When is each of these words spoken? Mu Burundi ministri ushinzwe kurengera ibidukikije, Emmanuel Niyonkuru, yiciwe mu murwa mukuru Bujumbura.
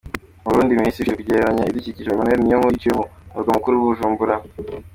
Mu 0.43 0.49
Burundi 0.51 0.79
ministri 0.79 1.01
ushinzwe 1.01 1.15
kurengera 1.15 1.69
ibidukikije, 1.69 2.09
Emmanuel 2.11 2.39
Niyonkuru, 2.41 2.73
yiciwe 2.73 2.95
mu 2.97 3.03
murwa 3.33 3.51
mukuru 3.55 3.81
Bujumbura. 3.83 4.35